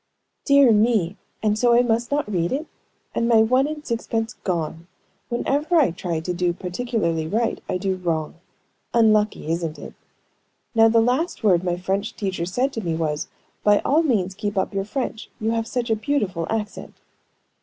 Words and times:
"Dear 0.45 0.71
me! 0.71 1.15
And 1.43 1.59
so 1.59 1.75
I 1.75 1.83
must 1.83 2.09
not 2.09 2.27
read 2.27 2.51
it? 2.51 2.65
and 3.13 3.27
my 3.27 3.43
one 3.43 3.67
and 3.67 3.85
six 3.85 4.07
pence 4.07 4.33
gone! 4.33 4.87
Whenever 5.29 5.75
I 5.75 5.91
try 5.91 6.19
to 6.21 6.33
do 6.33 6.53
particularly 6.53 7.27
right, 7.27 7.61
I 7.69 7.77
do 7.77 7.97
wrong. 7.97 8.33
Unlucky, 8.95 9.51
isn't 9.51 9.77
it? 9.77 9.93
Now 10.73 10.87
the 10.89 11.01
last 11.01 11.43
word 11.43 11.63
my 11.63 11.77
French 11.77 12.15
teacher 12.15 12.47
said 12.47 12.73
to 12.73 12.81
me 12.83 12.95
was, 12.95 13.27
'By 13.63 13.77
all 13.81 14.01
means 14.01 14.33
keep 14.33 14.57
up 14.57 14.73
your 14.73 14.85
French; 14.85 15.29
you 15.39 15.51
have 15.51 15.67
such 15.67 15.91
a 15.91 15.95
beautiful 15.95 16.47
accent.'" 16.49 16.95